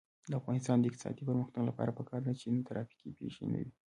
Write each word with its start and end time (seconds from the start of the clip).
د 0.29 0.33
افغانستان 0.39 0.77
د 0.79 0.85
اقتصادي 0.89 1.21
پرمختګ 1.29 1.61
لپاره 1.69 1.95
پکار 1.99 2.21
ده 2.25 2.33
چې 2.39 2.65
ترافیکي 2.69 3.09
پیښې 3.19 3.43
نه 3.53 3.59
وي. 3.63 3.71